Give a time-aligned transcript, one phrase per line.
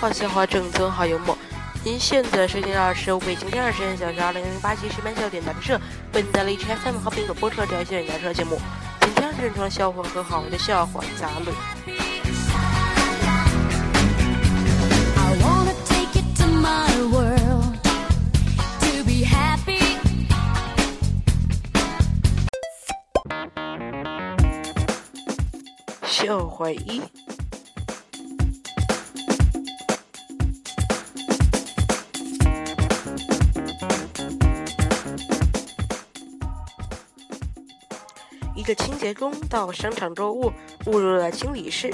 [0.00, 1.36] 好笑，话正宗，好幽默。
[1.84, 5.80] 您现在收听到的是北京电视台小时二零零八期十班笑点杂志社，
[6.10, 8.58] 本在荔枝 FM 和苹果播出的笑点杂志节目。
[9.02, 11.54] 今天是正装笑话和好玩的笑话杂论。
[26.06, 27.02] 笑话一。
[38.54, 40.52] 一个清洁工到商场购物，
[40.86, 41.92] 误入了经理室。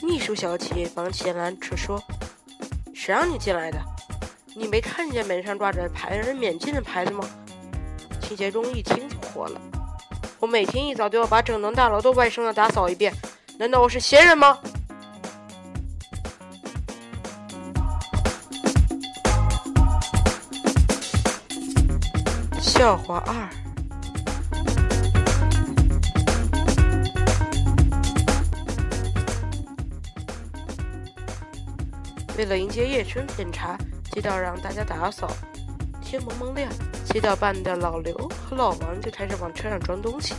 [0.00, 2.02] 秘书小姐帮其拦车说
[2.94, 3.78] ：“谁让你进来的？
[4.54, 7.28] 你没看见门上挂着‘排人免进’的牌子吗？”
[8.22, 9.60] 清洁工一听就火了
[10.38, 13.12] ：“我每天一早都要把整栋大楼都卫生的打扫一遍，
[13.58, 14.58] 难道我是闲人吗？”
[22.60, 23.48] 笑话二。
[32.38, 33.76] 为了迎接夜春检查，
[34.10, 35.30] 街道让大家打扫。
[36.00, 36.70] 天蒙蒙亮，
[37.04, 40.34] 街道办的老刘和老王就开始往车上装东西。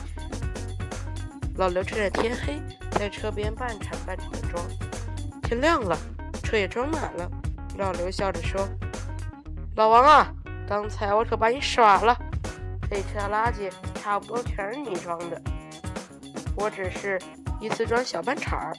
[1.55, 2.59] 老刘趁着天黑，
[2.91, 4.63] 在车边半铲半铲的装。
[5.43, 5.95] 天亮了，
[6.43, 7.29] 车也装满了。
[7.77, 8.67] 老刘笑着说
[9.77, 10.33] ：“老王啊，
[10.67, 12.17] 刚才我可把你耍了，
[12.89, 15.41] 这车垃圾差不多全是你装的，
[16.55, 17.19] 我只是
[17.59, 18.73] 一次装小半铲儿。”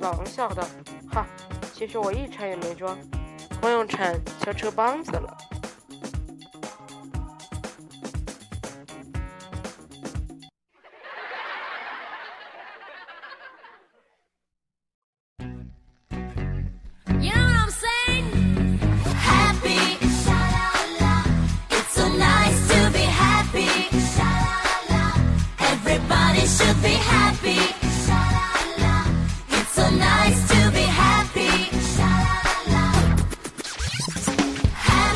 [0.00, 0.64] 老王笑道
[1.10, 1.26] ：“哈。”
[1.78, 2.98] 其实我一铲也没装，
[3.60, 5.38] 光用铲敲车帮子了。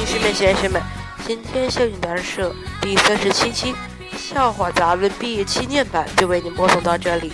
[0.03, 0.83] 女士们先生们，
[1.25, 3.73] 今天笑语杂志社第三十七期
[4.19, 7.33] 笑话杂论毕业纪念版就为您播送到这里，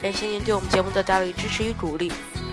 [0.00, 2.12] 感谢您对我们节目的大力支持与鼓励，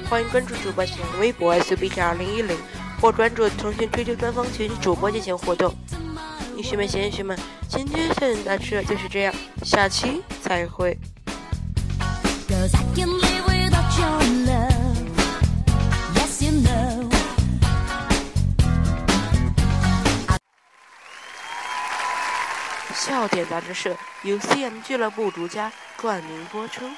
[0.10, 2.58] 欢迎关注主播新浪微博 S B T 二零一零
[3.00, 5.72] 或关注腾讯推荐官方群主播进行互动。
[6.56, 7.38] 女士们、先生们，
[7.70, 9.34] 今天笑语杂志社就是这样，
[9.64, 10.98] 下期再会。
[22.94, 26.90] 笑点杂志社由 CM 俱乐部独家冠名播出。